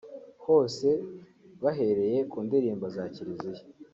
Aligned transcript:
hose 0.45 0.87
bahereye 1.63 2.19
ku 2.31 2.37
ndirimbo 2.45 2.85
za 2.95 3.03
kiliziya 3.13 3.63